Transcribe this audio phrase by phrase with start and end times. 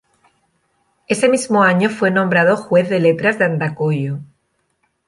[1.07, 4.17] Ese mismo año fue nombrado juez de letras de Andacollo.